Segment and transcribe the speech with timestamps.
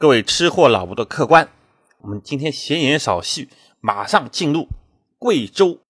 [0.00, 1.50] 各位吃货老吴的客官，
[2.00, 3.50] 我们今天闲言少叙，
[3.82, 4.66] 马上进入
[5.18, 5.80] 贵州。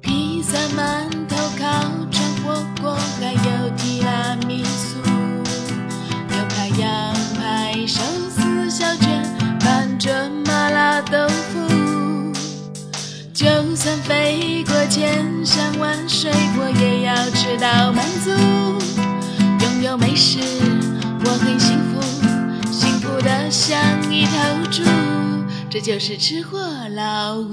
[0.00, 1.68] 披萨、馒头、烤
[2.10, 9.22] 串、火锅，还有提拉米苏，牛排、羊排、寿司、小卷，
[9.60, 12.32] 拌着麻辣豆腐。
[13.34, 13.46] 就
[13.76, 18.30] 算飞过千山万水，我也要吃到满足。
[19.96, 20.38] 拥有美食，
[21.24, 22.02] 我很幸福，
[22.70, 24.30] 幸福的像一头
[24.70, 24.82] 猪。
[25.70, 26.58] 这就是吃货
[26.90, 27.50] 老吴。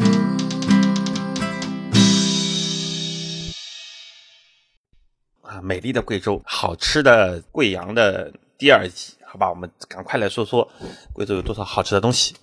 [5.43, 10.69] 啊，美丽的贵州，好吃的贵阳的第二集，好吧，我们赶快来说说
[11.13, 12.35] 贵州有多少好吃的东西。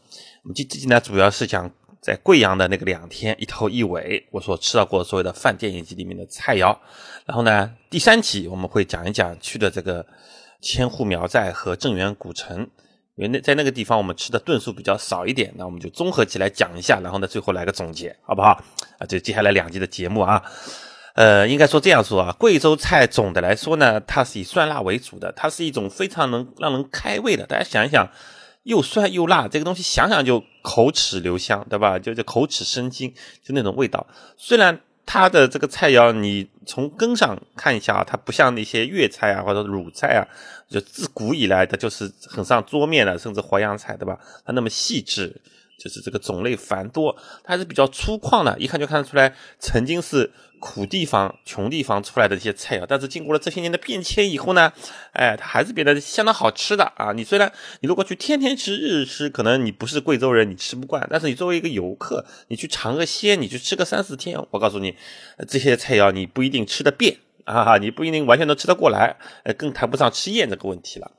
[0.42, 6.76] 我们这这集呢，主要是讲在贵阳的那个两天一头一尾，我所吃到过所谓的饭店以及里面的菜肴。
[7.26, 10.04] 然后呢，第三期我们会讲一讲去的这个
[10.60, 12.60] 千户苗寨和镇远古城，
[13.16, 18.60] 因为那在那个地方我们吃的顿数比较少一点，那我们就综合起来讲一下，然后呢，最后来个总结，好不好？
[18.98, 20.42] 啊，就接下来两集的节目啊。
[21.14, 27.44] 呃，应该说这样说啊，贵州菜总的来说呢，它是以酸辣为主的，它是一种非常能让人开胃的。
[27.46, 28.08] 大家想一想，
[28.70, 31.98] 又酸又辣，这个东西想想就口齿留香，对吧？
[31.98, 34.06] 就就口齿生津，就那种味道。
[34.36, 40.22] 虽然它的这个菜肴，你从根上看一下啊，它不像那些粤菜啊或者鲁菜啊，
[40.70, 44.16] 就自古以来的就是很上桌面的，甚至淮扬菜，对吧？
[44.44, 45.40] 它那么细致。
[45.80, 52.84] 就是这个种类繁多，它还是比较粗犷的，一看就看得出来曾经是苦地方、穷地方出来的一些菜肴。
[52.86, 54.70] 但是经过了这些年的变迁以后呢，
[55.14, 57.12] 哎，它还是变得相当好吃的啊！
[57.12, 57.50] 你虽然
[57.80, 61.06] 你如果去天天吃日日吃，可能你不是贵州人，你吃不惯。
[61.10, 64.94] 但是你作为一个游客，你去尝个鲜，你去吃个三四天，我告诉你，
[65.48, 67.16] 这些菜肴你不一定吃得遍
[67.46, 71.10] 啊，你不一定完全都吃得过来，呃，更谈不上吃厌这个问题了。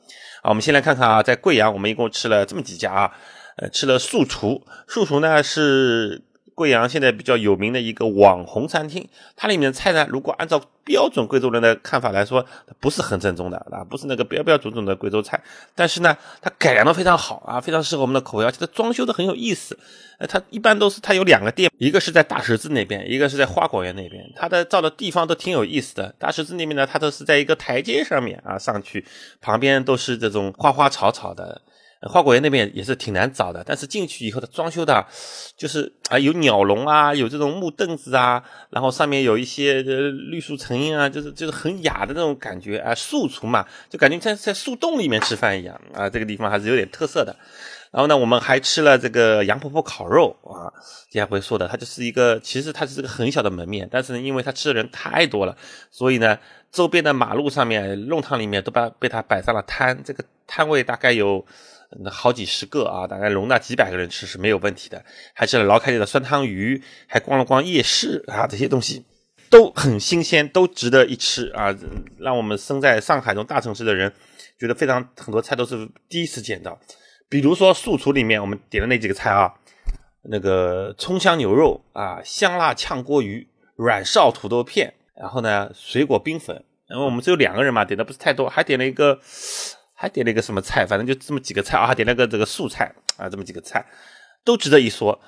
[0.44, 3.12] 啊，我们先来看看啊，在贵阳，我们一共吃了这么几家啊。
[3.57, 6.22] 呃，吃了素厨，素厨呢是
[6.56, 9.07] 贵阳现在比较有名的一个网红餐厅。
[9.35, 12.45] 它里面的菜呢，如果按照标准贵州人的看法来说，
[12.79, 15.41] 不是很正宗的啊，不是那个标标准准的贵州菜。
[15.75, 19.78] 但是呢，它改良的非常好啊，非常适合我们的口味，而且它装修的很有意思。
[20.17, 24.23] 呃，它一般都是它有两个店，一个是在大十字那边，一个是在花果园那边。
[24.35, 26.13] 它的造的地方都挺有意思的。
[26.19, 29.06] 大十字那边呢，它都是在一个台阶上面啊上去，
[29.40, 31.61] 旁边都是这种花花草草的。
[32.09, 35.06] 花果园那边也是挺难找的，但是进去以后，它装修的，
[35.56, 42.95] 就是啊，有鸟笼啊，有这种木凳子啊，然后上面有一些绿树成荫啊，就是就是很雅的那种感觉啊。
[42.95, 46.09] 树厨嘛，就感觉在在树洞里面吃饭一样啊。
[46.09, 47.35] 这个地方还是有点特色的。
[47.91, 50.72] 然后呢，我们还吃了这个杨婆婆烤肉啊。
[51.09, 55.56] 接下来会说的，它就是一个，其实它是这个很小的门面，但是呢，因为它吃的人太多了，
[55.91, 56.40] 所以呢，
[56.72, 60.03] 周边的马路上面、弄堂里面都把被它摆上了摊。
[60.03, 61.46] 这个摊位大概有。
[62.00, 65.03] 那好几十个啊，大概容纳几百个人吃是没有问题的。
[65.34, 69.03] 还吃了老凯里的酸汤鱼，还逛了逛夜市啊，这些东西
[69.50, 71.78] 都很新鲜，都值得一吃啊！
[72.18, 74.09] 让我们生在上海这种大城市的人
[74.58, 76.79] 觉得非常很多菜都是第一次见到。
[77.31, 79.52] 比如说素厨里面我们点的那几个菜啊，
[80.25, 86.64] 那个葱香牛肉啊，香辣炝锅鱼，软哨土豆片，然后呢水果冰粉。
[86.88, 89.20] 然后我们只有两个人嘛，点的不是太多，还点了一个。
[89.94, 90.84] 还点了一个什么菜？
[90.84, 93.86] 反正就这么几个菜啊，点了个这个素菜啊，这么几个菜
[94.44, 95.22] 都值得一说。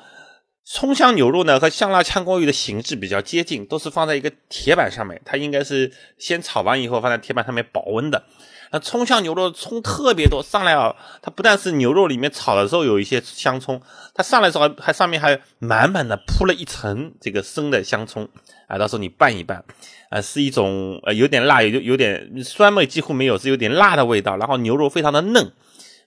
[0.66, 8.24] 葱香牛肉呢和香辣炝锅鱼的形制比较接近，都是放在一个铁板上面，它应该是先炒完以后放在铁板上面保温的。
[8.74, 13.82] 那葱香牛肉葱特别多，上来啊，它不但是牛肉里面炒的时候有一些香葱，
[14.14, 18.28] 它上来时候还上面还满满的铺了一层这个生的香葱
[18.68, 19.64] 啊，到时候你拌一拌。
[20.10, 24.38] 啊，是一种呃有点辣，有有点酸味，几乎没有，是有点辣的味道。
[24.38, 25.52] 然后牛肉非常的嫩，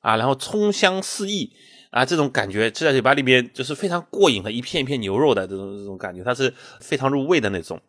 [0.01, 1.51] 啊，然后葱香四溢，
[1.91, 7.81] 啊，这种感觉吃在嘴巴里面就是非常过瘾的，一片一片牛肉的这种这种感觉，它是非常入味的那种。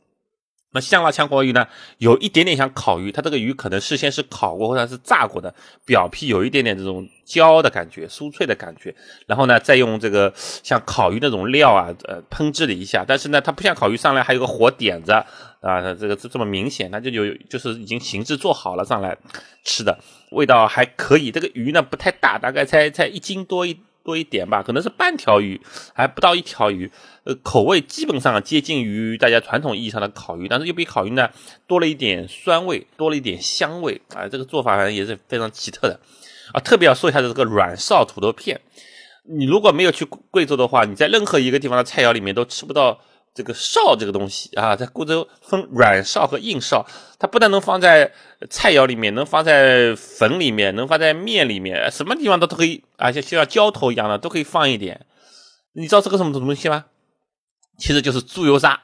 [0.72, 1.66] 那香辣炝锅鱼呢，
[1.98, 5.54] 有一点点像烤鱼，它这个鱼可能事先是烤过或者是炸过的，
[5.86, 8.94] 表皮有一点点这种焦的感觉，酥脆的感觉，
[9.26, 15.26] 然后呢，再用这个像烤鱼那种料啊，呃，烹制了一下，但是呢，它不像烤鱼上来还有个火点着
[15.62, 19.18] 啊，这个这这么明显，它就有就是已经形制做好了上来
[19.64, 19.98] 吃的，
[20.32, 21.32] 味道还可以。
[21.32, 23.80] 这个鱼呢不太大，大概才才一斤多一。
[24.08, 25.60] 多一点吧，可能是半条鱼，
[25.94, 26.90] 还不到一条鱼。
[27.26, 31.30] 呃，口味基本上接近于大家传统意义上的烤鱼，但是又比烤鱼呢
[31.68, 34.26] 多了一点酸味，多了一点香味啊。
[34.30, 36.00] 这个做法反正也是非常奇特的
[36.54, 36.62] 啊。
[36.62, 38.62] 特别要说一下的这个软哨土豆片，
[39.38, 43.02] 你如果没有去贵州的话，你在任何一个地方的菜肴里面都吃不到
[43.38, 46.84] 这个绍这个东西啊，在贵州分软绍和硬绍，
[47.20, 48.12] 它不但能放在
[48.50, 55.06] 菜肴里面，能放在粉里面，能放在面里面，什么地方都都可以，而且就像浇头一样的都可以放一点。
[55.74, 56.86] 你知道这个什么东西吗？
[57.78, 58.82] 其实就是猪油渣，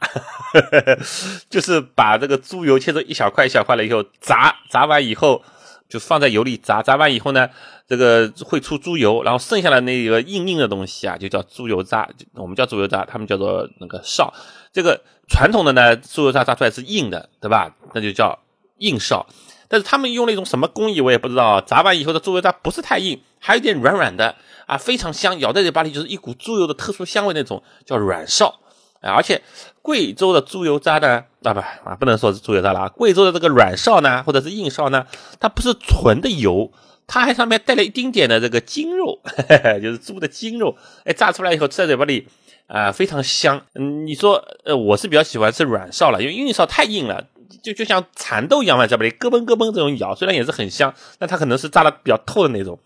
[1.49, 5.41] 就是把这个猪油切成一小块一小块了以后，炸炸完以后
[5.89, 7.49] 就放在油里炸，炸完以后呢，
[7.93, 14.33] 这个会出猪油，然后剩下的那个硬硬的东西啊，就叫猪油渣，我们叫猪油渣，他们叫做那个绍。
[14.71, 14.99] 这个
[15.29, 17.75] 传统的呢，猪油渣炸出来是硬的，对吧？
[17.93, 18.39] 那就叫
[18.79, 19.27] 硬绍。
[19.67, 21.61] 但是他们用了一种什么工艺，我也不知道。
[21.61, 24.35] 炸完以后的猪油渣不是太硬，还有点软软的
[24.65, 28.59] 啊，非常香，咬在嘴巴里就是一股猪油的特殊香味那种，叫软绍。
[29.05, 29.43] 而且
[29.81, 35.05] 贵州的猪油渣呢，啊不啊不能说是猪油渣了，贵州的这个软绍呢，或者是硬绍呢，
[35.41, 36.71] 它不是纯的油，
[37.07, 39.19] 它还上面带了一丁点的这个筋肉，
[39.81, 42.27] 就是猪的筋肉，哎，炸出来以后吃在嘴巴里
[42.67, 43.65] 啊非常香。
[43.75, 44.35] 嗯，你说
[44.65, 47.27] 呃我是比较喜欢吃软绍了，因为硬绍太硬了，
[47.61, 52.79] 就就像蚕豆一样嘛，嘴巴里咯嘣咯嘣这种咬，虽然也是很香，但它可能是炸的比较透的那种。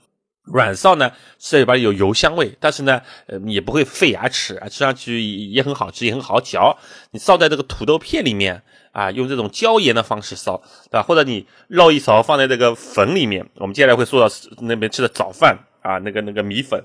[0.49, 6.77] 软臊呢，吃嘴巴里有油香味，但是呢，呃，也不会费牙齿啊，吃上去也很好吃，也很好嚼。
[7.11, 8.63] 你烧在这个土豆片里面
[8.97, 10.57] 啊，用这种椒盐的方式烧，
[10.89, 11.03] 对吧？
[11.03, 16.83] 或者你捞一勺放在这个粉里面，我们接下来会说到那边吃的早饭啊，那个那个米粉。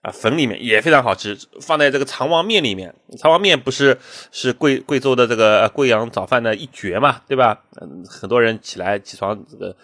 [0.00, 2.94] 啊，粉里面也非常好吃，放在这个长旺面里面。
[3.18, 3.98] 长旺面不是
[4.30, 7.60] 是贵贵州的这个贵阳早饭的一绝嘛，对吧？
[7.80, 9.76] 嗯，很多人起来起床，这个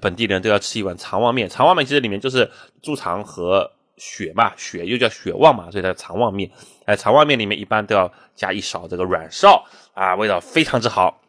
[0.00, 1.46] 本地人都要吃一碗长旺面。
[1.46, 6.50] 长旺面其实里面就是猪肠和血嘛，血又叫血旺嘛，所以叫肠旺面。
[6.86, 9.62] 哎，肠旺面里面一般都要加一勺这个软臊
[9.98, 11.20] 啊，味道非常之好。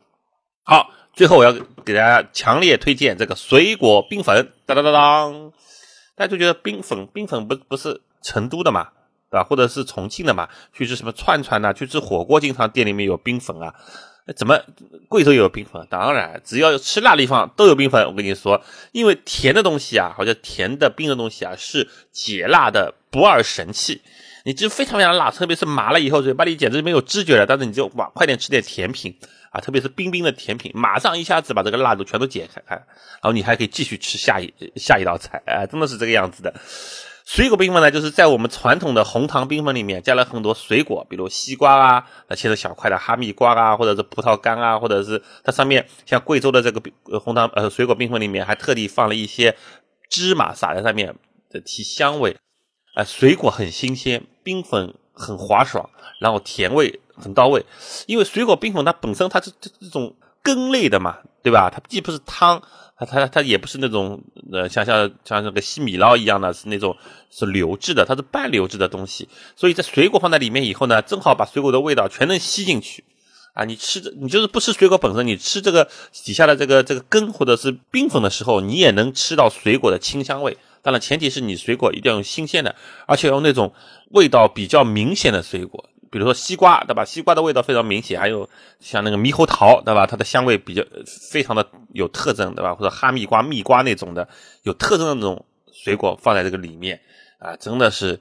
[0.64, 1.52] 好，最后我要
[1.84, 5.52] 给大家强烈推荐这个水果冰粉，当当当当，
[6.16, 8.02] 大家都觉得冰粉冰粉不不是。
[8.22, 8.90] 成都的嘛，
[9.32, 9.46] 对吧？
[9.46, 10.50] 或者是重庆的嘛？
[10.74, 11.72] 去吃什么串串呐？
[11.72, 13.74] 去吃火锅，经常店里面有冰粉啊。
[14.36, 14.60] 怎么
[15.08, 15.88] 贵州也有冰粉？
[15.90, 18.06] 当然，只要吃辣的地方都有冰粉。
[18.06, 18.62] 我跟你说，
[18.92, 24.02] 因为甜的东西啊，好像甜的冰的东西啊，是解辣的不二神器。
[24.44, 27.46] 你就非常非常辣，特别是麻了以后，嘴巴里简直没有知觉了。
[27.46, 29.16] 但是你就哇，快点吃点甜品
[29.52, 35.42] 啊，特别是冰冰的甜品，马上一下子把这个辣度全都解开开，然后你还可以继续吃下一下一道菜。
[35.46, 36.54] 哎，真的是这个样子的。
[37.26, 46.92] 水果冰粉呢，就是在我们传统的红糖冰粉里面加了很多水果，比如西瓜啊，切成小块的哈密瓜啊，或者是葡萄干啊，或者是它上面像贵州的这个冰
[47.24, 49.56] 红糖呃水果冰粉里面还特地放了一些
[50.10, 51.14] 芝麻撒在上面
[51.64, 52.36] 提香味，
[52.94, 55.90] 啊，水果很新鲜，冰粉很滑爽，
[56.20, 57.66] 然后甜味很到位，
[58.08, 61.70] 因为水果冰粉它本身它是这这种根类的嘛，对吧？
[61.70, 62.62] 它既不是汤。
[63.02, 64.22] 它它它也不是那种
[64.52, 66.98] 呃像像像那个西米捞一样的，是那种
[67.30, 73.06] 是流质的，它是半流质的东西，所以在水果放在里面以后呢，正好把水果的味道全能吸进去
[73.54, 73.64] 啊！
[73.64, 80.58] 你吃着你就是不吃水果本身，你吃这个底下的这个这个根或者是冰粉的时候，你也能吃到水果的清香味。
[80.90, 82.76] 当然前提是你水果一定要用新鲜的，
[83.06, 83.72] 而且用那种
[84.10, 85.88] 味道比较明显的水果。
[86.10, 87.06] 比如说西瓜，对吧？
[87.06, 88.50] 西瓜的味道非常明显，还有
[88.80, 90.08] 像那个猕猴桃，对吧？
[90.08, 90.84] 它的香味比较
[91.32, 91.64] 非常的
[91.94, 92.74] 有特征，对吧？
[92.74, 94.28] 或者哈密瓜、蜜瓜那种的
[94.64, 97.00] 有特征的那种水果放在这个里面
[97.38, 98.20] 啊，真的是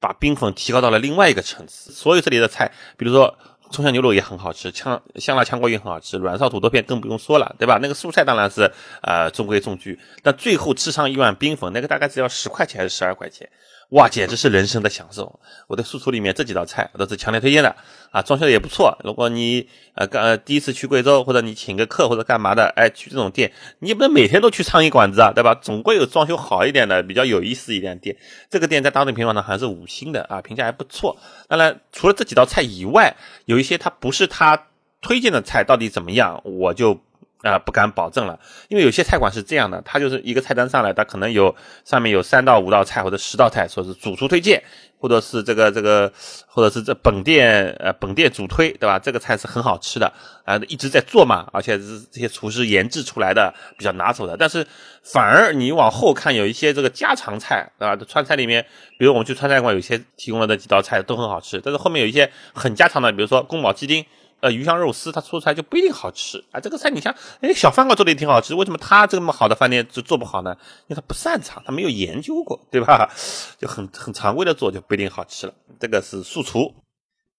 [0.00, 1.92] 把冰粉提高到了另外一个层次。
[1.92, 3.36] 所有这里的菜，比如说
[3.70, 7.78] 葱香牛肉也很好吃，呛香辣炝锅也很好吃，软烧土豆片更不用说了，对吧？
[7.82, 8.70] 那个素菜当然是
[9.02, 13.48] 呃中规中矩，但最后吃上一碗冰粉，那个大概只要十块钱还是十二块钱。
[13.90, 15.38] 哇，简直是人生的享受！
[15.68, 17.76] 我的宿厨里面这几道菜都是强烈推荐的
[18.10, 18.98] 啊，装修的也不错。
[19.04, 25.54] 如果你呃刚第一次去贵州，或者你请个客或者干嘛的，哎，去这种店，你也不能每天都去苍蝇馆子啊，对吧？
[25.54, 28.16] 总归有装修好一点的、比较有意思一点的店。
[28.50, 31.16] 这个店在当地评分呢还是五星的啊，评价还不错。
[31.46, 34.66] 当然，除了这几道菜以外，有一些它不是他
[35.00, 37.00] 推荐的菜，到底怎么样，我就。
[37.42, 38.38] 啊，不敢保证了，
[38.68, 44.60] 因为有些菜馆是这样的，它就是一个菜单上来，它可能有上面有三到五道菜或者十道菜，说是主厨推荐，
[44.98, 46.10] 或者是这个这个，
[46.46, 48.98] 或者是这本店呃本店主推，对吧？
[48.98, 50.12] 这个菜是很好吃的
[50.44, 54.36] 啊，一直在做嘛，而且是这些厨师研制出来的比较拿手的。
[54.36, 54.66] 但是
[55.04, 57.96] 反而你往后看，有一些这个家常菜，对吧？
[58.08, 58.64] 川菜里面，
[58.98, 64.04] 比如我们去川菜馆，有些提供了那几道菜都很好吃，但是后面有一些很家常的，比如说宫保鸡丁。
[64.50, 66.60] 鱼香肉丝它做出来就不一定好吃啊。
[66.60, 70.56] 这个菜你像，哎，小饭馆做的也挺好吃，为什么他这么好的饭店就做不好呢？
[70.86, 73.10] 因为他不擅长，他没有研究过，对吧？
[73.58, 75.54] 就很很常规的做就不一定好吃了。
[75.78, 76.74] 这个是素厨，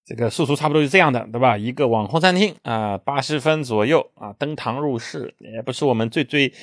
[0.05, 1.57] 这个素厨差不多是这样的，对吧？
[1.57, 6.53] 一个网红餐厅啊，八十分左右啊，登堂入室，也不是我们最最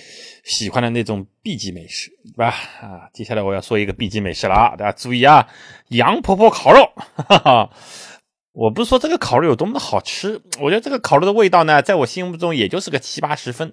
[0.45, 2.55] 喜欢的那种 B 级美食，对吧？
[2.81, 5.47] 啊，接下来我要说一个 B 级美食了啊，大家注意啊，
[5.89, 6.91] 杨婆婆烤肉，
[7.29, 7.71] 哈哈。
[8.55, 13.73] 我不是说这个烤肉有多么的好吃，我觉得这个烤肉的味道呢，在我心目中也就是个七八十分，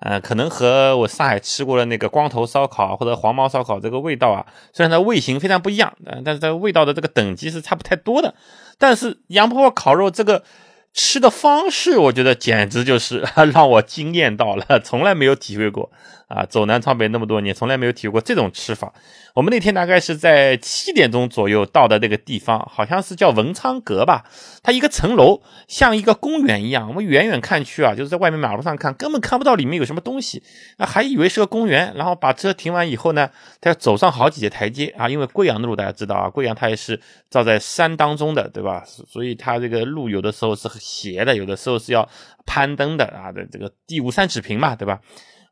[0.00, 4.44] 呃，可能和我上海吃过的那个光头烧烤或者黄毛烧烤这个味道啊，
[4.74, 8.34] 虽然它味型非常不一样，呃，但是它味道的这个等级是差不太多的。
[8.76, 10.44] 但是杨婆婆烤肉这个
[10.92, 15.90] 吃的方式，我觉得简直就是 让我惊艳到了，从来没有体会过。
[16.28, 18.92] 啊，走南闯北那么多年，从来没有体会过这种吃法。
[19.34, 24.24] 我们那天大概是在七点钟左右到的那个地方，好像是叫文昌阁吧。
[24.62, 30.42] 它一个层楼像一个公园一样，我们远远看去啊，就是在外面马路上看，根本看不到里面有什么东西
[30.76, 31.94] 啊，还以为是个公园。
[31.94, 33.30] 然后把车停完以后呢，
[33.60, 38.84] 他要走上好几节台阶啊，因为贵阳的路大家知道啊，贵阳它也是造在山当中的，对吧？
[38.84, 42.06] 所以它这个路有的时候是斜的，有的时候是要
[42.44, 45.00] 攀登的啊的，这个地无三尺平嘛，对吧？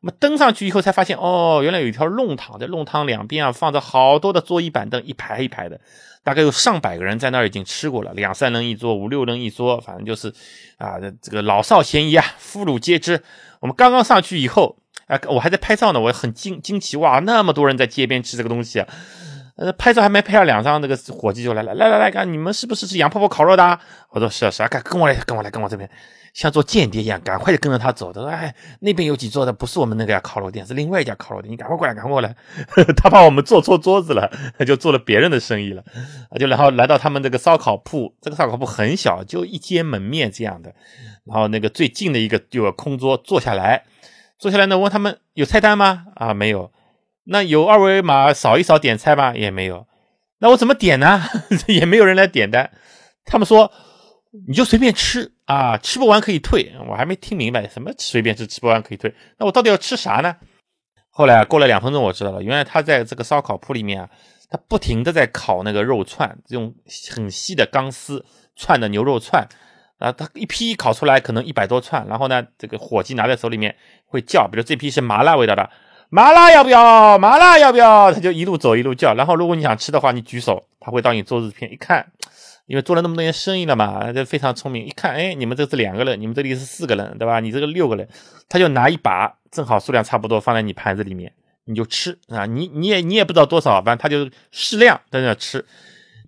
[0.01, 5.79] 那么登上去以后才发现，哦，原来有一条弄堂，在弄堂两边啊放着好多的桌椅板凳，一排一排的，
[6.23, 10.31] 大概有上百个人在那儿已经吃过了，两三人一桌，五六人一桌，反正就是
[10.77, 13.23] 啊，这个老少咸宜啊，妇孺皆知。
[13.59, 14.77] 我们刚刚上去以后，
[15.07, 18.87] 啊，我还在拍照呢，我很惊惊奇，哇，那么多人在街边吃这个东西啊，
[19.57, 23.79] 呃，拍照还没拍上两张，那个伙计就来了，来来来，看你们是不是吃杨婆婆烤肉的？
[24.11, 25.89] 我说是啊是啊，看跟我来，跟我来，跟我这边。
[26.33, 28.13] 像做间谍一样，赶快就跟着他走。
[28.13, 31.51] 他说：“哎，那边有几桌的，不是我们那个烤肉店，是另外一家烤肉店。
[31.51, 32.35] 你赶快过来，赶快过来。
[32.95, 34.31] ”他怕我们坐错桌子了，
[34.63, 35.83] 就做了别人的生意了。
[36.39, 40.71] 就然后来到他们这个烧烤铺，这个烧烤铺很小，就一间门面这样的。
[41.25, 43.85] 然后那个最近的一个有个空桌，坐下来，
[44.37, 46.05] 坐下来呢，问他们有菜单吗？
[46.13, 46.71] 啊，没有。
[47.27, 49.33] 那有二维码扫一扫点菜吗？
[49.35, 49.85] 也没有。
[50.39, 51.21] 那我怎么点呢？
[51.67, 52.71] 也没有人来点单。
[53.25, 53.71] 他们说。
[54.45, 56.71] 你就随便吃啊，吃不完可以退。
[56.87, 59.11] 我还没听明白什么随便吃，吃不完可以退。
[59.39, 60.35] 那我到底要吃啥呢？
[61.09, 64.09] 后来过了两分钟，我知道了，原来他在这个烧烤铺里面啊，
[64.51, 66.71] 他不停的在烤那个肉串，用
[67.15, 68.23] 很细的钢丝
[68.55, 69.47] 串的牛肉串
[69.97, 75.67] 啊，他一批烤出来可能一百多串，然后呢，这个伙计拿在手里面会叫，比如这批是麻辣味道的，
[76.09, 77.17] 麻辣要不要？
[77.17, 78.11] 麻辣要不要？
[78.11, 82.05] 他就一路走一路叫，然后如果你想吃的话，你举手，他会到你桌子边一看。
[82.65, 84.85] 因为做了那么多年生意了嘛，这非常聪明。
[84.85, 87.39] 一看，哎，你们这是两个人，你们这里是四个人，对吧？
[87.39, 88.05] 你这个六个人，
[88.49, 91.31] 他就拿一把，正好数量差不多，放在你盘子里面，
[91.63, 92.45] 你就吃啊。
[92.45, 95.65] 你你也你也不知道多少，反正他就适量在那吃，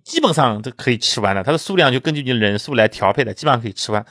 [0.02, 1.44] 基本上都可以吃完了。
[1.44, 4.02] 它的数量就根据你人数来调配的，基本上可以吃完。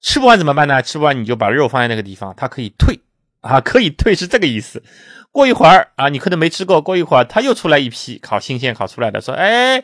[0.00, 0.80] 吃不完怎么办呢？
[0.80, 2.98] 吃不完你就把肉放在那个地方，它可以退
[3.44, 4.82] 啊，可以退是这个意思。
[5.30, 9.82] 过一会儿啊，你可能没吃过，过一会儿他又出来一批烤新鲜烤出来的，说，哎。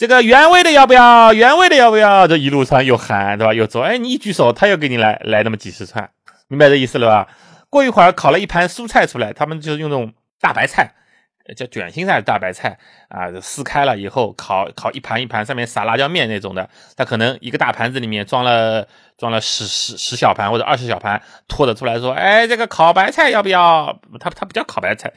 [0.00, 1.34] 这个原味的要不要？
[1.34, 2.28] 原味的要不要？
[2.28, 3.52] 这一路上又喊，对吧？
[3.52, 6.08] 又走，哎，你一举手，他又给你来来那么几十串，
[6.46, 7.26] 明白这意思了吧？
[7.68, 10.94] 过一会儿烤了一盘蔬菜出来，他们就是用那种大白菜，
[11.54, 12.78] 叫卷心菜、大白菜
[13.08, 18.86] 啊，撕开了以后烤烤一盘一盘，上面撒辣椒面那种的，他可能一个大盘子里面装了。
[19.18, 25.12] 装了十十十小盘或者二十小盘，拖着出来说：“哎，这个烤白菜要不要？”他他不叫烤白菜，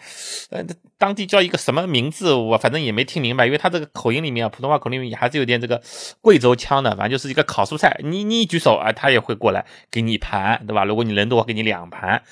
[0.50, 0.65] 呃，
[0.97, 2.33] 当地叫一个什么名字？
[2.33, 5.79] 我反正也没听明白，因为他这个口音里面啊，普通话口音里面还是有点这个
[6.19, 6.89] 贵州腔的。
[6.95, 10.83] 反正就是一个烤蔬菜，你你一举手啊，他也会过来给你一盘，对吧？
[10.83, 12.23] 如果你人多，给你两盘，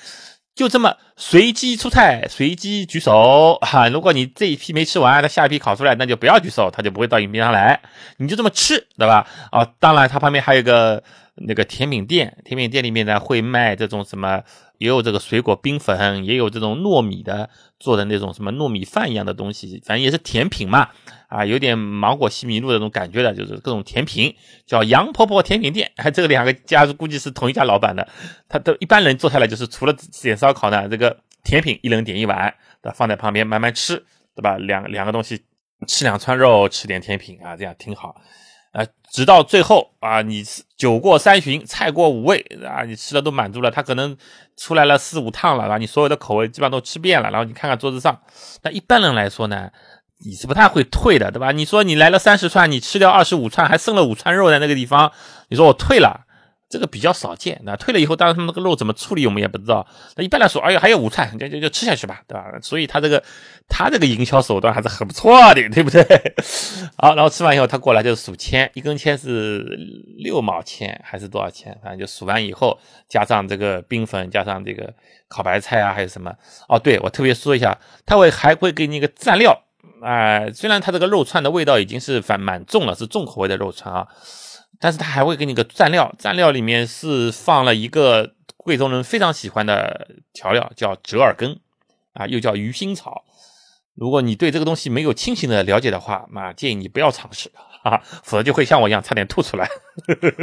[0.60, 3.88] 就这么随机出菜，随机举手哈。
[3.88, 7.80] 如果你这一批没吃完，那下一批烤出来，那就不要举手，他就不会到你边上来，
[8.18, 9.26] 你就这么吃，对吧？
[9.50, 11.02] 啊，当然，他旁边还有个。
[11.40, 14.42] 那个甜品店，甜品店里面呢会卖这种什么，
[14.78, 20.90] 也有这个水果冰粉，也有这种糯米的做的那种什么糯米饭一样的东西，反正也是甜品嘛，
[21.28, 24.34] 啊，有点芒果西米露那种感觉的，就是各种甜品，
[24.66, 28.06] 叫杨婆婆甜品店， 这个两个家估计是同一家老板的，
[28.48, 33.96] 他都一般人坐下来就是除了点烧烤呢，这个甜品一人点一碗，对吧放在旁边慢慢吃，
[34.34, 34.58] 对吧？
[34.58, 35.42] 两两个东西，
[35.88, 38.20] 吃两串肉，吃点甜品啊，这样挺好。
[38.72, 40.44] 啊，直到最后啊，你
[40.76, 44.16] 酒过三巡，菜过五味啊，你吃的都满足了，他可能
[44.56, 48.20] 出来了四五趟了，然后你所有的口味基本上都吃遍了，然后你看看桌子上，
[48.62, 49.70] 但一般人来说呢，
[50.24, 51.50] 你是不太会退的，对吧？
[51.50, 55.10] 你说你来了三十串，你吃掉二十五串，还剩了五串肉在那个地方，
[55.48, 56.26] 你说我退了。
[56.70, 59.84] 这个比较少见，那退了以后，当然他们那个肉怎么处理，我们也不知道。
[60.14, 62.44] 那一般来说，哎呀，还有午餐，就就就吃下去吧，对吧？
[62.62, 63.20] 所以他这个
[63.68, 66.00] 他这个营销手段还是很不错的，对不对？
[66.96, 69.66] 好，然后吃完以后，他过来就是数签，一根签是
[70.18, 71.76] 六毛钱还是多少钱？
[71.82, 74.94] 反正就数完以后，加上这个冰粉，加上这个
[75.26, 76.32] 烤白菜啊，还有什么？
[76.68, 79.64] 哦，对我特别说一下，他会还会给你一个蘸料，
[80.04, 84.06] 哎，虽然他这个肉串的味道已经是反蛮重了，是重口味的肉串啊。
[84.78, 91.58] 但是他还会给你个蘸料，蘸料里面是放了一个贵州人非常喜欢的调料，叫折耳根，
[92.12, 93.24] 啊，又叫鱼腥草。
[93.94, 97.50] 如果你对这个东西没有清醒的了解的话，那建议你不要尝试
[97.82, 99.68] 啊，否则就会像我一样差点吐出来。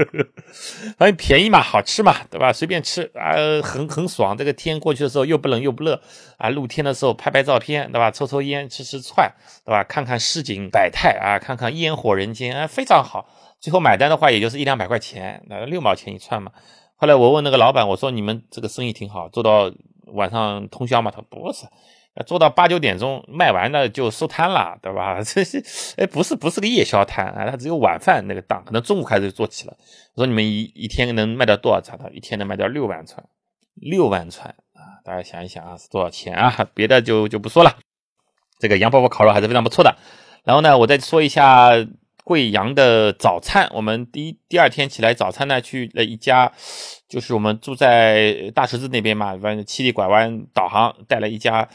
[0.99, 2.53] 反正便宜嘛，好吃嘛，对吧？
[2.53, 4.37] 随便吃啊，很很爽。
[4.37, 5.99] 这个天过去的时候又不冷又不热
[6.37, 8.11] 啊，露天的时候拍拍照片，对吧？
[8.11, 9.31] 抽抽烟，吃吃串，
[9.65, 9.83] 对吧？
[9.83, 13.27] 看看市井百态啊，看看烟火人间啊，非常好。
[13.59, 16.51] 最后买单的话，也就是一两百块钱，那六毛钱一串嘛。
[16.95, 19.71] 后来我问那个老板，我说你们这个生意挺好，做到
[20.13, 21.11] 晚上通宵嘛？
[21.11, 21.65] 他说不是。
[22.25, 25.21] 做到八九点钟卖完了就收摊了，对吧？
[25.21, 25.63] 这些
[25.97, 29.77] 哎，不是不是个夜宵摊啊，它只有晚饭那个档，可能中午开始就做起了。
[30.15, 31.95] 我说你们一一天能卖掉多少串？
[31.95, 33.23] 他一天能卖掉六万串，
[33.75, 34.97] 六万串啊！
[35.05, 36.67] 大家想一想啊，是多少钱啊？
[36.73, 37.77] 别的就就不说了，
[38.59, 39.95] 这个杨伯伯烤肉还是非常不错的。
[40.43, 41.69] 然后呢，我再说一下。
[42.27, 46.51] 贵阳的早餐，我们第一第二天起来早餐呢，去了一家，
[47.07, 51.69] 就是我们住在大十字那边嘛，反正七里拐弯导航带了一家，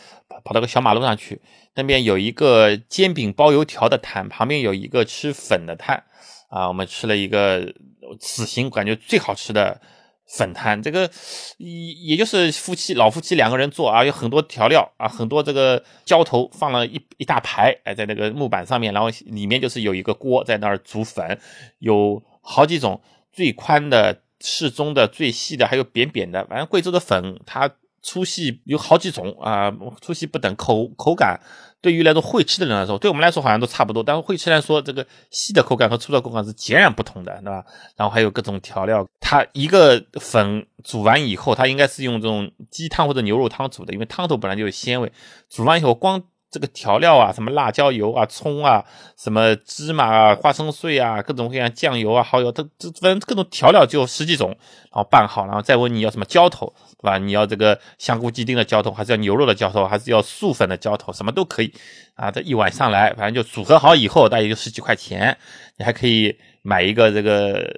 [0.44, 1.40] 跑到个小马路上去，
[1.74, 6.04] 那边有一个煎饼包油条的摊，旁边有一个吃粉的摊，
[6.50, 7.72] 啊，我们吃了一个
[8.20, 9.80] 此行感觉最好吃的。
[10.26, 11.10] 粉摊这个
[11.58, 21.38] 也也就是夫妻老夫妻两个人做啊，有很多调料啊，很多这个浇头放了一一大排，哎，在那个木板上面，然后里面就是有一个锅在那儿煮粉，
[21.80, 23.00] 有好几种，
[23.32, 31.40] 最宽的、适中的、最细的，还有扁扁的，反正贵州的粉它粗细有好几种啊，粗细不等，口口感。
[31.82, 37.64] 对于那种会吃的人来说，对我们来说好像都差不多，但是会吃来说，这个细的口感和粗的口感是截然不同的，对吧？
[37.96, 45.12] 然后还有各种调料，它一个粉煮完以后，它应该是用这种鸡汤或者牛肉汤煮的，因为汤头本来就有鲜味。
[45.50, 46.22] 煮完以后，光
[46.52, 48.84] 这个调料啊，什么辣椒油啊、葱啊、
[49.18, 56.72] 什么芝麻、花生碎啊、各种各样酱油啊、蚝油，它这反正各种调料就有十几种，然后拌好，然后再问你要什么浇头。
[57.02, 57.18] 对吧？
[57.18, 61.12] 你要这个香菇鸡丁的浇头，还是要牛肉的浇头，还是要素粉的浇头？
[61.12, 61.74] 什么都可以
[62.14, 62.30] 啊！
[62.30, 65.36] 这一碗上来，反正就组合好以后，大概就十几块钱。
[65.76, 67.68] 你还可以买一个这个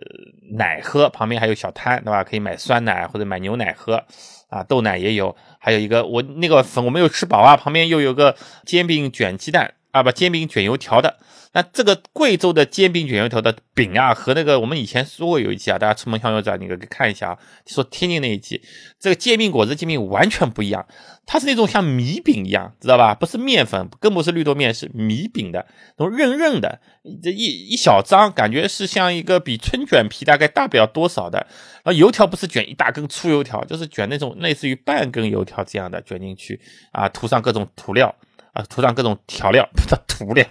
[0.52, 2.22] 奶喝，旁边还有小摊，对吧？
[2.22, 4.04] 可以买酸奶或者买牛奶喝
[4.50, 5.34] 啊，豆奶也有。
[5.58, 11.18] 还有一个我那个粉我没有吃饱啊，旁边又有个煎饼卷鸡蛋啊，不煎饼卷油条的。
[11.52, 17.38] 那这个贵州的煎饼卷油条的饼啊，和那个我们以前说过有一期啊，大家出门向右转，你可以看一下啊。
[17.64, 18.60] 说天津那一期，
[18.98, 20.84] 这个煎饼果子煎饼完全不一样，
[21.26, 23.14] 它是那种像米饼一样，知道吧？
[23.14, 25.64] 不是面粉，更不是绿豆面，是米饼的
[25.96, 26.80] 那种韧韧的，
[27.22, 31.46] 这一一小张，感觉是像一个比春卷皮大概大不了多少的。
[31.84, 38.12] 然后油条不是卷一大根粗油条，就是卷那种类似于半根油条这样的卷进去啊，涂上各种涂料
[38.54, 40.44] 啊，涂上各种调料，不是涂料。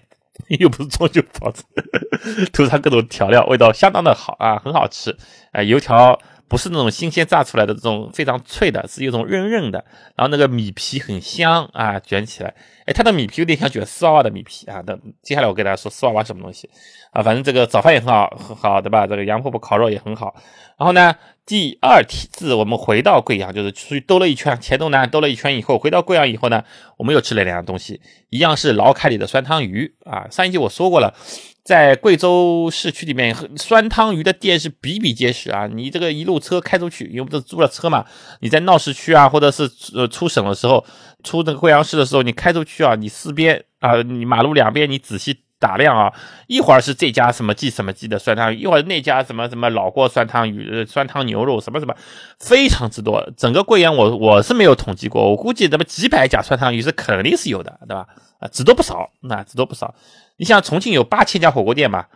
[0.59, 1.63] 又不是装修房子，
[2.51, 5.15] 涂上各种调料，味道相当的好啊，很好吃。
[5.51, 9.85] 哎，油条不是那种新鲜炸出来的这种非常脆的，是一种韧韧的。
[10.15, 12.53] 然后那个米皮很香啊，卷起来，
[12.87, 14.81] 哎，它的米皮有点像卷丝娃娃的米皮啊。
[14.87, 16.67] 那接下来我给大家说丝娃娃什么东西
[17.11, 17.21] 啊？
[17.21, 19.05] 反正这个早饭也很好，很好，对吧？
[19.05, 20.33] 这个杨婆婆烤肉也很好。
[20.79, 21.15] 然后呢？
[21.45, 26.63] 第二次我们回到贵阳，就是出去兜了一圈，黔东南兜了一圈以后，回到贵阳以后呢，
[26.97, 30.25] 我们又吃了两样东西，一样是老凯里的酸汤鱼啊。
[30.31, 31.13] 上一集我说过了，
[31.61, 35.67] 在贵州市区里面，酸汤鱼的店是比比皆是啊。
[35.67, 38.05] 你这个一路车开出去，因为不是租了车嘛，
[38.39, 40.85] 你在闹市区啊，或者是呃出省的时候，
[41.25, 45.41] 出那个贵阳市的时候，你开出去啊，你四边啊，你马路两边你仔细。
[45.63, 46.11] 打量啊，
[46.47, 51.95] 一会儿是这家什么记什么记的酸汤鱼，一会儿那家什么什么老锅酸汤鱼、酸汤牛肉什么什么，
[52.37, 53.25] 非常之多。
[53.37, 58.05] 整个贵阳我我是没有统计过，我估计这么几百家酸汤鱼是肯定是有的，对吧？
[58.39, 59.95] 啊，只多不少，那只多不少。
[60.35, 62.09] 你像重庆有八千家火锅店吧，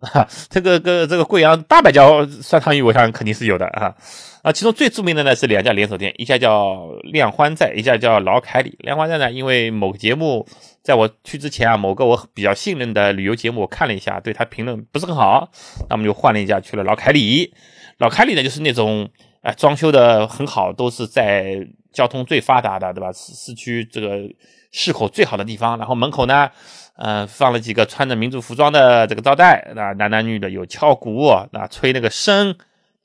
[0.00, 2.02] 哈， 这个个这个贵阳大百家
[2.40, 3.94] 酸汤鱼，我想肯定是有的啊。
[4.42, 8.76] 啊，其中最著名的呢是两家连锁店，一家叫亮欢寨，一家叫老凯里。
[8.80, 10.46] 亮欢寨呢，因为某个节目。
[10.82, 15.48] 在我去之前啊，某个我比较信任的旅游节目，我看了一下，对他评论不是很好，
[15.88, 17.54] 那我们就换了一家去了老凯里。
[17.98, 19.08] 老凯里呢，就是那种
[19.42, 23.12] 哎装修的很好，都是在交通最发达的，对吧？
[23.12, 24.28] 市市区这个
[24.72, 25.78] 市口最好的地方。
[25.78, 26.50] 然后门口呢，
[26.96, 32.56] 呃，放了几个穿着民族服装的这个招待，那男男女的有敲鼓，那吹那个笙，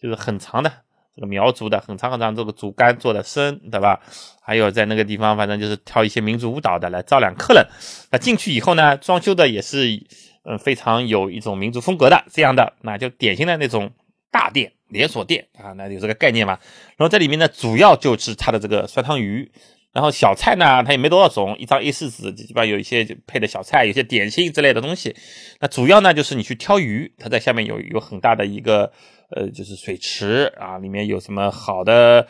[0.01, 0.71] 就是很长的。
[1.15, 3.99] 这个苗族的很长很长，这个竹竿做的笙，对吧？
[4.39, 7.65] 还有在那个地方，反正就是跳一些民族舞蹈的来招揽客人。
[8.11, 9.99] 那进去以后呢，装修的也是
[10.43, 13.89] 嗯非常有一种民族风格的这样的，那就典型的那种
[14.29, 16.59] 大店连锁店啊，那有这个概念嘛。
[16.97, 19.51] 然后在里面呢，主要就是它的这个酸汤鱼，
[19.93, 25.15] 然后小菜呢，它也没多少种，一张 A4 纸基本上有一些配的小菜，有些点心之类的东西。
[25.59, 28.91] 那主要呢就是你去挑鱼，它在下面有有很大的一个。
[29.29, 32.25] 呃，就是水池啊，里面有什么好的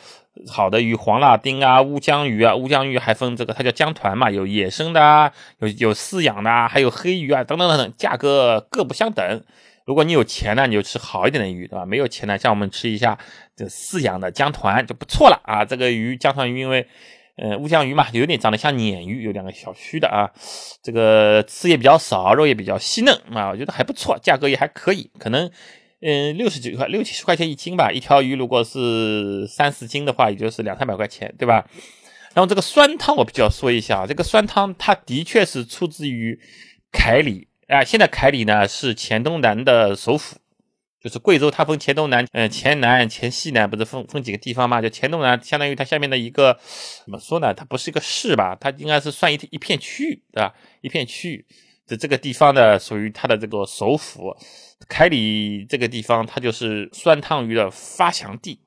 [0.49, 9.43] 好的鱼，黄辣丁啊，乌江鱼啊，乌江鱼还分这个，它叫江团嘛，有野生的啊，有有饲养的啊，还有黑鱼啊，等等等等，价格各不相等。
[9.85, 11.85] 如果你有钱呢，你就吃好一点的鱼，对吧？
[11.85, 13.15] 没有钱呢，像我们吃一下
[13.55, 15.63] 这饲养的江团就不错了啊。
[15.63, 16.87] 这个鱼江团鱼，因为
[17.37, 20.29] 呃乌江鱼嘛，有点长得像鲶鱼，有两个小须的啊。
[20.83, 25.49] 这个刺也比较少，肉也比较细嫩啊，我觉得还不错，价格也还可以，可能
[26.01, 27.91] 嗯六十几块六七十块钱一斤吧。
[27.91, 31.65] 一条鱼如果是三四斤的话，也就是两三百块钱，对吧？
[32.33, 36.39] 然后这个酸汤我比较说一下，这个酸汤它的确是出自于
[36.91, 37.47] 凯里。
[37.67, 40.37] 啊，现在凯里呢是黔东南的首府，
[41.07, 44.81] 就是贵州，它分黔东南，嗯，黔南、黔西南，不是分分几个地方嘛？
[44.81, 46.59] 就黔东南，相当于它下面的一个
[47.05, 47.53] 怎么说呢？
[47.53, 48.57] 它不是一个市吧？
[48.59, 50.53] 它应该是算一一片区域，对吧？
[50.81, 51.45] 一片区域，
[51.87, 54.35] 这这个地方呢属于它的这个首府，
[54.89, 58.59] 凯里这个地方它就是酸汤鱼的发祥地。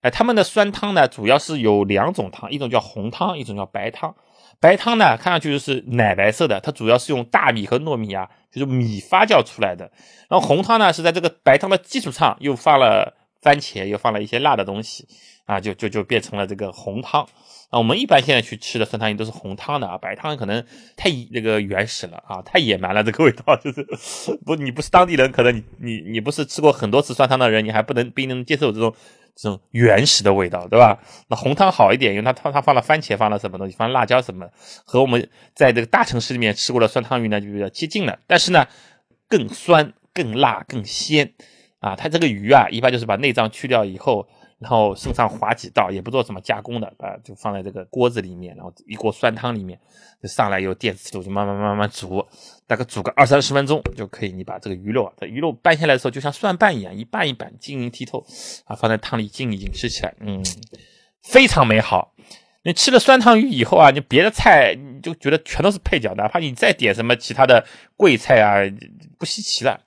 [0.00, 4.12] 哎，他们的酸汤呢主要是有两种汤，一种叫红汤，一种叫白汤。
[4.60, 9.90] 白汤呢，看上去就是奶白色的，它主要是用大米和糯米啊，就是米发酵出来的。
[10.28, 15.06] 然后红汤呢，是在这个白汤的基础上又放了番茄，又放了一些辣的东西
[15.46, 17.22] 啊，就就就变成了这个红汤。
[17.70, 20.64] 啊，我们一般现在去吃的酸汤鱼都是红汤的啊，白汤可能
[20.96, 23.86] 太那个原始了啊，太野蛮了，这个味道就是
[24.46, 28.94] 不，你不是当地人，可能你你你不是吃过很多次酸汤的人，你还不能不一定能接受这种。
[29.40, 30.98] 这种原始的味道，对吧？
[31.28, 34.44] 那红汤好一点，因为它它它放了番茄，放了什么东西，放辣椒什么，
[34.84, 38.18] 和我们在这个大城市里面吃过的酸汤鱼呢就比较接近了。
[38.26, 38.66] 但是呢，
[39.28, 41.34] 更酸、更辣、更鲜
[41.80, 41.96] 啊！
[41.96, 44.28] 它这个鱼啊，一般就是把内脏去掉以后。
[44.60, 49.78] 然后身上划几道，也不做什么加工的啊，就放在这个锅子里面，然后一锅酸汤里面，
[50.20, 52.26] 就上来有电磁炉，就慢慢慢慢煮，
[52.66, 54.32] 大概煮个二三十分钟就可以。
[54.32, 58.26] 你把这个鱼肉，这鱼肉拌下来的时候，就像蒜瓣一样，一拌一拌，晶莹剔透
[58.64, 60.44] 啊，放在汤里浸一浸，吃起来，嗯，
[61.22, 62.12] 非常美好。
[62.64, 67.64] 你吃了酸汤鱼以后啊，你别的菜你就觉得全都是配角，哪怕你再点什么其他的
[67.96, 68.58] 贵菜啊，
[69.20, 69.80] 不稀奇了。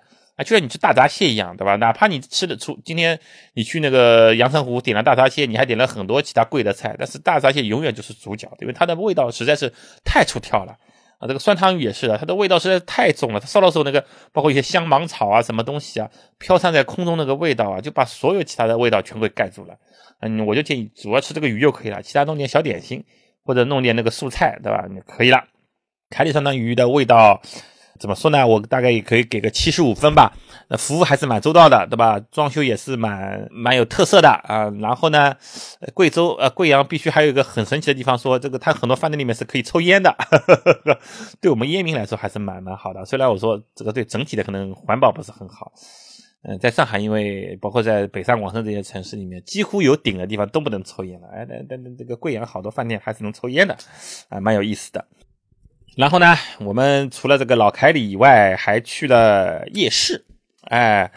[0.43, 1.75] 就像你吃大闸蟹一样，对吧？
[1.75, 3.19] 哪怕你吃的出，今天
[3.53, 9.71] 你去那个阳澄湖点了大闸蟹，你还点了很多其他贵的菜，但是大闸蟹永远就是主角，因为它的味道实在是
[10.03, 10.77] 太出挑了
[11.19, 11.27] 啊！
[11.27, 13.39] 这个酸汤鱼也是的，它的味道实在是太重了。
[13.39, 19.75] 它烧的时候，那个包括一些香芒草啊，什么东西啊，飘散在空中那个味道啊，就把所有其他的味道全给盖住了。
[20.21, 23.03] 嗯，我就建议主要吃这个鱼就可以了，其他弄点小点心
[23.43, 24.85] 或者弄点那个素菜，对吧？
[24.89, 25.43] 你可以了。
[26.09, 27.41] 凯里酸汤鱼的味道。
[27.99, 28.45] 怎么说呢？
[28.45, 30.33] 我大概也可以给个七十五分吧。
[30.69, 32.19] 那服务还是蛮周到的，对吧？
[32.31, 34.69] 装修也是蛮蛮有特色的啊。
[34.79, 35.35] 然后呢，
[35.93, 40.15] 贵州呃贵阳必须还有一个很神奇的地方，说这个它很多饭店里面是可以抽烟的，
[41.41, 43.03] 对我们烟民来说还是蛮蛮好的。
[43.05, 45.71] 虽然我说这个对整体的可能环保不是很好，
[46.43, 51.27] 嗯，在上海因为包括在北上广深这些城市里面，几乎有顶的地方都不能抽烟了。
[51.33, 53.77] 哎，但但这个贵阳好多饭店还是能抽烟的，
[54.29, 55.05] 啊，蛮有意思的。
[55.97, 60.25] 然后呢，我们除了这个老凯里以外，还去了夜市。
[60.69, 61.11] 哎，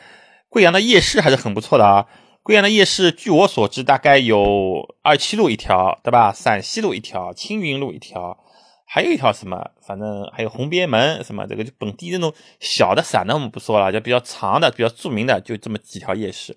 [0.48, 2.06] 贵阳的夜市还是很不错的啊。
[2.42, 6.32] 贵阳的夜市，据我所知，大概有二七路一条，对吧？
[6.32, 8.36] 陕西路一条，青云路一条，
[8.84, 9.64] 还有一条什么？
[9.86, 11.46] 反正还有红边门什么？
[11.46, 16.56] 这个就本地那种小的散的我们不说了，就比较长的、比较著名的，就这么几条夜市。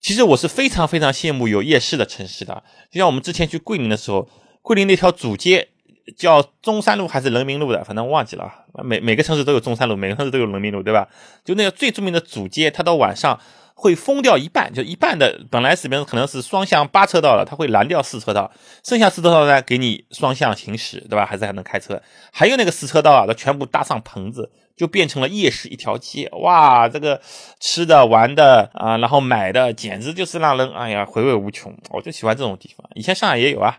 [0.00, 4.28] 其实我是非常非常羡慕有夜市的城市的，就像我们之前去桂林的时候，
[4.62, 5.70] 桂林那条主街。
[6.16, 8.50] 叫中山路还是人民路的，反正忘记了。
[8.82, 11.08] 每每个城市都有中山路，每个城市都有人民路，对吧？
[11.44, 13.38] 就那个最著名的主街，它到晚上
[13.74, 18.50] 会封掉一半，就一半的本来这边可能是双向八车道了，它会拦掉四车道，
[18.84, 21.26] 剩下四车道呢给你双向行驶，对吧？
[21.26, 22.00] 还是还能开车。
[22.32, 26.28] 还有那个四车道啊，它全部搭上棚子，就变成了夜市一条街。
[26.42, 27.20] 哇，这个
[27.60, 31.76] 吃的玩的啊，然后买的，简直就是让人哎呀回味无穷。
[31.90, 33.78] 我就喜欢这种地方，以前上海也有啊。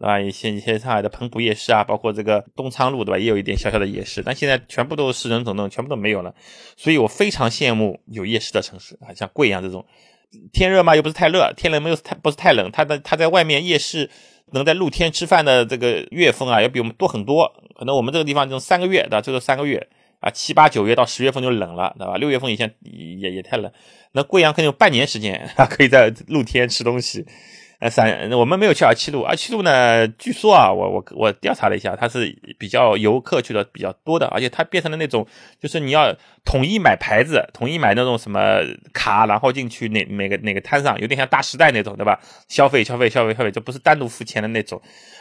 [0.00, 0.18] 对吧？
[0.18, 3.18] 一些一些上海的彭浦夜市啊，包括这个东昌路，对吧？
[3.18, 6.34] 也有一点小小的夜市，但现在全部都是人走动，全部都没有了。
[6.74, 9.84] 所以我非常羡慕有夜市的城市啊，像贵阳这种，
[10.54, 14.08] 天热嘛又不是太热，天冷没有太不是太冷，它的它在外面夜市
[14.52, 17.52] 能在露天吃饭的这个月份啊，要比我们多很多。
[17.76, 19.20] 可能我们这个地方这种三个月，对吧？
[19.20, 19.86] 最多三个月
[20.20, 22.16] 啊，七八九月到十月份就冷了，对吧？
[22.16, 23.70] 六月份以前也也太冷，
[24.12, 27.26] 那贵阳可能有半年时间啊， 可以在露天吃东西。
[27.80, 35.26] 呃，三我们没有去二七路，二七路呢，据说啊，我我我调查了一下，它是比较游客去的比较多的，而且它变成了那种，
[35.58, 36.14] 就是你要
[36.44, 38.60] 统一买牌子，统一买那种什么
[38.92, 42.20] 卡，然后进去哪哪个哪个摊上，有点像大时代那种，对吧？
[42.48, 44.78] 消费消费消费消费，就不是单独付钱的那种。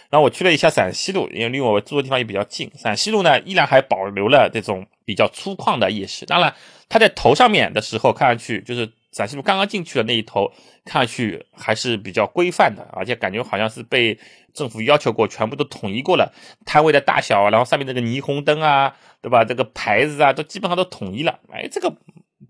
[0.09, 6.53] 然后我去了一下陕西路，因为离我住的地方也比较近，陕西路呢依然还保留了这种比较粗犷的夜市，当然
[6.89, 8.91] 它在头上面的时候看上去就是。
[9.19, 10.49] 陕西路刚刚进去的那一头，
[10.85, 14.17] 看上去还是比较规范的，而且感觉好像是被
[14.53, 16.33] 政府要求过，全部都统一过了，
[16.65, 19.43] 摊位的大小，然后上面那个霓虹灯啊，对吧？
[19.43, 21.37] 这个牌子啊，都基本上都统一了。
[21.51, 21.93] 哎，这个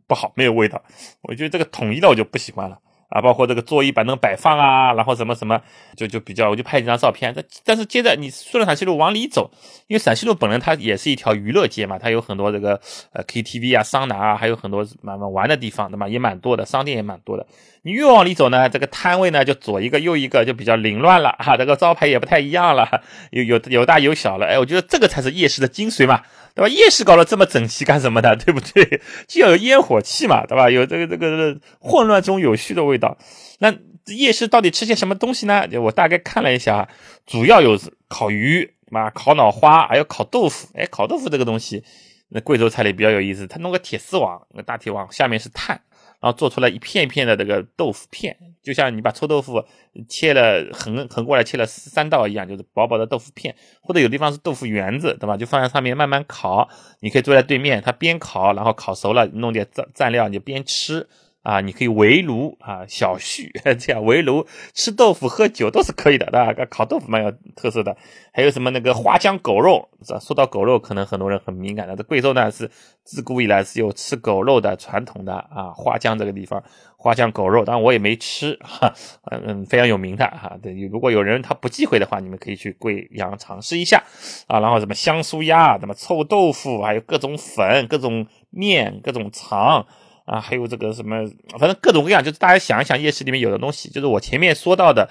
[0.05, 0.79] 不好，没有味道。
[1.23, 2.79] 我觉得这个统一的我就不喜欢了。
[3.09, 5.59] 啊，包括这个座椅板凳摆放啊，然后什么什么，
[5.97, 7.33] 就就比较，我就拍几张照片。
[7.35, 9.49] 但但是接着你顺着陕西路往里走，
[9.87, 12.79] 因为陕西路本来它也是一条娱乐街嘛，它有很多这个
[13.11, 16.07] 呃 KTV 啊、桑拿啊，还有很多蛮蛮玩的地方，对吧？
[16.07, 17.45] 也蛮多的，商店也蛮多的。
[17.83, 24.45] 你越往里走呢，这个摊位呢就左一个右一个，就比较凌乱了 哈，这个招牌也不太一样了， 有有有大有小了。
[24.45, 26.21] 哎，我觉得这个才是夜市的精髓嘛。
[26.55, 26.67] 对吧？
[26.67, 28.35] 夜市搞得这么整齐干什么的？
[28.43, 29.01] 对不对？
[29.27, 30.69] 就要有烟火气嘛，对吧？
[30.69, 33.17] 有这个这个混乱中有序的味道。
[33.59, 33.73] 那
[34.07, 35.65] 夜市到底吃些什么东西呢？
[35.79, 36.89] 我大概看了一下，
[37.25, 40.67] 主要有烤鱼嘛，烤脑花，还有烤豆腐。
[40.73, 41.83] 哎，烤豆腐这个东西，
[42.29, 45.79] 那贵州菜里比较有意思，它弄个铁丝网，那大铁网下面是炭。
[46.19, 49.63] 然后做出来一片一片的这个豆腐片，就像你把臭豆腐
[50.07, 55.37] 切了横横过来切了三道一样，就是薄薄的豆腐片，或者有地方是豆腐圆子，对吧？
[55.37, 56.67] 就放在上面慢慢烤，
[56.99, 61.07] 你可以坐在对面，它边烤，然后烤熟了，弄点蘸蘸料，你就边吃。
[61.41, 66.65] 啊，你可以围炉啊，小叙 这样围炉吃豆腐喝酒都是可以的，对吧？
[66.69, 67.95] 烤豆腐蛮有特色的，
[68.33, 69.87] 还有什么那个花江狗肉？
[70.21, 71.95] 说到狗肉，可能很多人很敏感的。
[71.95, 72.69] 这贵州呢是
[73.03, 75.71] 自古以来是有吃狗肉的传统的啊。
[75.75, 76.63] 花江这个地方，
[76.97, 78.93] 花江狗肉，当然我也没吃哈，
[79.31, 80.57] 嗯，非常有名的哈。
[80.61, 84.03] 对，如果有人他不忌讳的话，你们可以去贵阳尝试一下
[84.47, 84.59] 啊。
[84.59, 89.85] 然后什么香酥鸭，什么臭豆腐，还有各种粉、各种面、各种肠。
[90.29, 91.17] 啊，还有这个什么，
[91.57, 95.09] 反正各种各样，就是大家想一想，夜市里面有的东西，就是我前面说到的，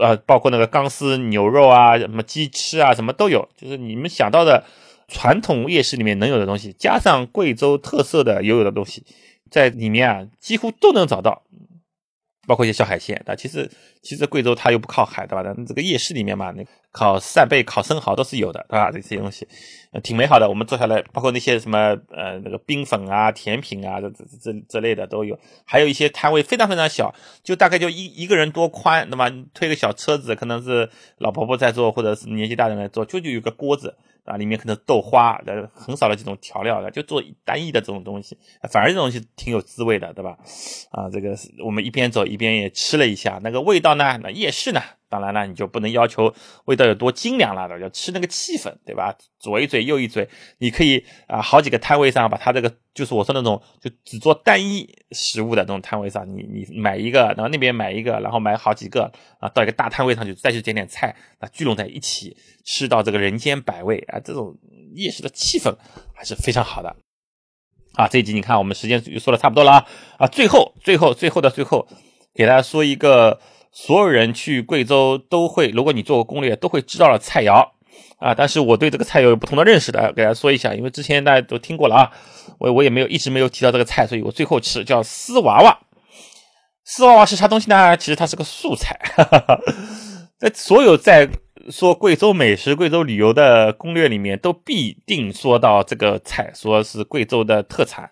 [0.00, 4.64] 呃，包括那个钢丝牛肉啊，什么鸡翅啊，什么都有，就是你们想到的
[5.06, 9.04] 传统夜市里面能有的东西，加上贵州特色的有有的东西，
[9.50, 11.42] 在里面啊，几乎都能找到。
[12.46, 13.70] 包括一些小海鲜，啊，其实
[14.02, 15.54] 其实贵州它又不靠海，对吧？
[15.56, 18.90] 那这个夜市里面嘛，那烤扇贝、烤生蚝都是有的，对吧？
[18.90, 19.46] 这些东西，
[20.02, 20.48] 挺美好的。
[20.48, 25.38] 我们坐下来，包括那些什么呃那个冰粉啊、甜品啊，这这这这类的都有。
[25.64, 29.30] 还有一些摊位非常非常小，就大概就一一个人多宽，对吧？
[29.54, 33.96] 推个小车子，可能是老婆婆在坐，或者是年纪大人来坐，就就有个锅子。
[34.24, 38.36] 啊，里面可能豆花，的，很少的这种调料的，就做单一的这种东西，
[38.70, 40.38] 反而这种东西挺有滋味的，对吧？
[40.90, 44.18] 啊，这个我们一边走一边也吃了一下，那个味道呢？
[44.22, 44.80] 那夜市呢？
[45.14, 49.14] 当然了，你就不能要求味道有多精良了，要吃那个气氛，对吧？
[49.38, 64.56] 左一嘴右一嘴，你可以啊，好几个摊位上把它这个，就是我说那种就只做单一食物的那种摊位上，你你买一个，然后那边买一个，然后买好几个啊，到一个大摊位上去再去点点菜啊，聚拢在一起吃到这个人间百味啊，这种
[64.96, 65.72] 夜市的气氛
[66.12, 66.96] 还是非常好的
[67.92, 68.08] 啊。
[68.08, 69.86] 这一集你看我们时间就说的差不多了啊
[70.18, 71.86] 啊，最后最后最后的最后
[72.34, 73.38] 给大家说一个。
[73.76, 77.70] 所有人去贵州都会，如果你做过攻略，都会知道了菜肴
[78.18, 78.32] 啊。
[78.32, 82.12] 但是我对这个菜肴有不同的认识的，给大家说一下，因为之前大家都听过了啊。
[82.60, 85.76] 我我也没有一直没有提到这个菜，所以我最后吃叫丝娃娃。
[86.84, 87.96] 丝娃娃是啥东西呢？
[87.96, 88.96] 其实它是个素菜。
[89.16, 89.60] 哈哈哈
[90.38, 91.28] 在所有在
[91.68, 98.08] 说贵州美食、贵州旅游的攻略里面，都必定说到这个菜，说是贵州的特产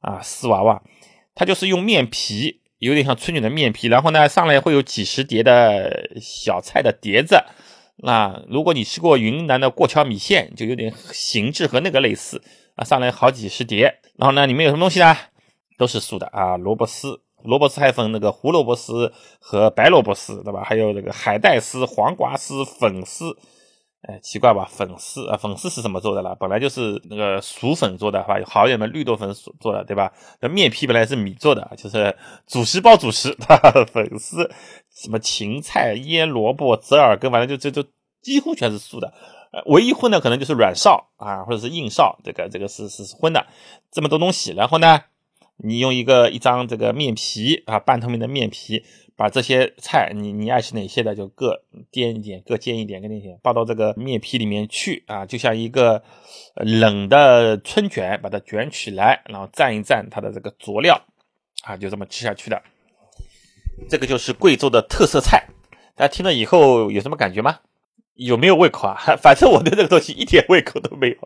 [0.00, 0.20] 啊。
[0.20, 0.82] 丝娃娃，
[1.36, 2.62] 它就是用面皮。
[2.86, 7.36] 有点像春卷的面皮，然后呢，上来会有几十碟的小菜的碟子。
[7.98, 12.42] 那如果你吃过云南的过桥米线，就有点形制和那个类似
[12.74, 14.00] 啊，上来好几十碟。
[14.16, 15.16] 然后呢，里面有什么东西呢？
[15.78, 20.62] 都是素的啊，萝卜丝，萝卜丝还分那个胡萝卜丝和白萝卜丝，对吧？
[20.64, 23.36] 还有那个海带丝、黄瓜丝、粉丝。
[24.08, 24.64] 哎，奇怪吧？
[24.70, 26.34] 粉丝啊，粉丝是什么做的了？
[26.36, 28.36] 本来就是那个薯粉做的，吧？
[28.46, 30.12] 好一点的绿豆粉做的，对吧？
[30.40, 32.16] 那面皮本来是米做的，就是
[32.46, 33.32] 主食包主食。
[33.48, 34.48] 哈 哈粉丝
[34.94, 37.88] 什么芹菜、腌萝卜、折耳根，反正就就就
[38.22, 39.12] 几乎全是素的。
[39.66, 43.46] 唯一荤的可能就是软臊啊，或者是硬臊，这个这个是是荤的。
[43.90, 45.00] 这么多东西，然后呢，
[45.56, 48.84] 你用一个一张这个面皮啊，半透明的面皮。
[49.18, 56.02] 把这些菜，你你爱吃哪些的，就各煎一点，各煎一点，跟那些包到这个面皮里面去啊，就像一个
[56.56, 61.02] 冷的春卷，把它卷起来，然后蘸一蘸它的这个佐料
[61.62, 62.62] 啊，就这么吃下去的。
[63.88, 65.46] 这个就是贵州的特色菜，
[65.94, 67.60] 大家听了以后有什么感觉吗？
[68.16, 68.96] 有没有胃口啊？
[69.20, 71.16] 反正我对这个东西一点胃口都没有。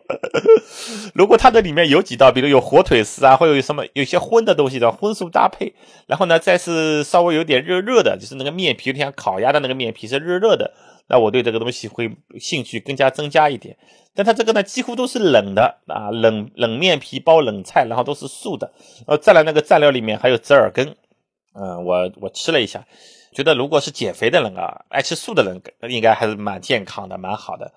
[1.15, 5.73] 如果它的里面有几道，比如有火腿丝啊，或有什么有些荤的东西的荤素搭配，
[6.07, 10.73] 然后呢，再是稍微有点热热的，就是那个面皮，有点像烤鸭的那个面皮是热热的，
[11.07, 13.77] 那我对这个东西会兴趣更加增加一点。
[14.13, 18.69] 但它这个呢，几乎都是冷的啊，冷冷面皮包冷菜，然后都是素的。
[19.07, 20.95] 然后再来那个蘸料里面还有折耳根，
[21.53, 22.85] 嗯，我我吃了一下，
[23.33, 25.61] 觉得如果是减肥的人啊，爱吃素的人，
[25.91, 27.71] 应该还是蛮健康的，蛮好的。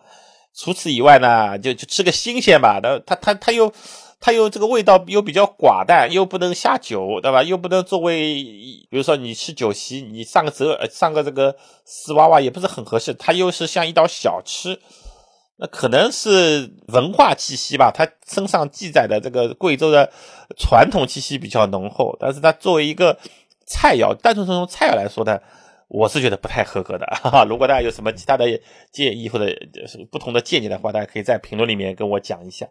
[0.54, 2.78] 除此以外呢，就就吃个新鲜吧。
[2.82, 3.72] 那它它它又
[4.20, 7.42] 它又这个味道又比较寡淡，又不能下酒，对吧？
[7.42, 8.34] 又不能作为，
[8.88, 13.12] 比如说你吃酒席，你上个折上个这个丝娃娃也不是很合适。
[13.14, 14.78] 它又是像一道小吃。
[15.56, 20.12] 那可能是文化气息吧，它身上记载的这个贵州的
[20.58, 23.16] 传统气息比较浓厚，但是它作为一个
[23.66, 25.40] 菜肴，单纯从菜肴来说呢，
[25.88, 27.07] 我是觉得不太合格的。
[27.22, 29.46] 哈哈，如果大家有什么其他的建议或者
[30.11, 32.66] 不同的见解的话，大家可以在评论里面跟我讲一下。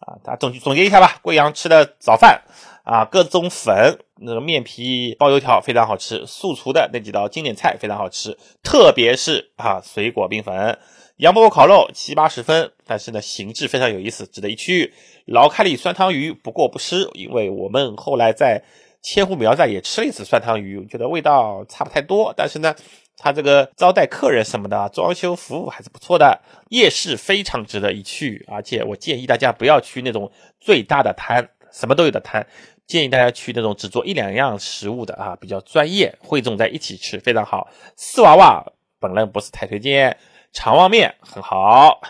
[0.00, 2.40] 啊，大家总总结一下吧，贵阳吃的早饭
[2.84, 10.78] 啊，各种粉，那个面皮包油条非常好吃，素厨的那几道经典菜非常好吃，特别是啊水果冰粉。
[11.16, 14.94] 杨饽饽烤肉七八十分，但是呢，形制非常有意思，值得一去。
[15.26, 18.62] 老开里酸汤鱼不过不失，因为我们后来在
[19.02, 22.34] 千户苗寨也吃了一次酸汤鱼，觉得味道差不太多。
[22.36, 22.74] 但是呢，
[23.16, 26.40] 他这个招待客人什么的，装修服务还是不错的。
[26.68, 30.30] 夜市非常值得一去，而且我建议大家不要去那种
[30.60, 32.46] 最大的摊，什么都有的摊，
[32.86, 37.68] 建议大家去那种只做一两样食物的啊，比较专业，汇总在一起吃非常好。
[37.96, 38.64] 四娃娃
[39.00, 40.16] 本人不是太推荐。
[40.52, 42.00] 长旺面很好，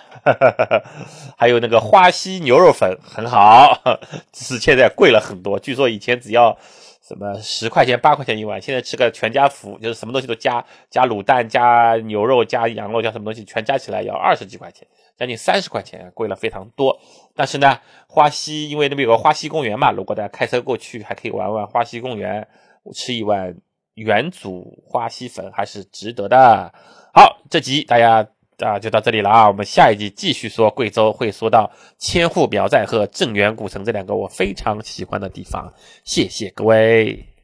[1.36, 3.78] 还有那个花溪牛肉粉很好，
[4.32, 5.58] 只是现在贵了很多。
[5.58, 6.56] 据说以前只要
[7.02, 16.98] 什么十块钱、八块钱一碗，现在吃个全家福，就是什么东西都加加卤蛋、加牛肉、加羊肉、加什么东西，全加起来要二十几块钱，将近三十块钱，贵了非常多。
[17.34, 22.46] 但是呢，花溪因为那边有个花溪公园嘛，如果大家开车过去，还可以玩玩花溪公园，
[22.94, 23.56] 吃一碗
[23.94, 26.72] 原祖花溪粉还是值得的。
[27.12, 28.26] 好，这集大家
[28.58, 29.48] 啊就到这里了啊！
[29.48, 35.72] 我们下一集继续说贵州，会说到千户苗寨和镇远古城这两个我非常喜欢的地方。
[36.04, 37.37] 谢谢各位。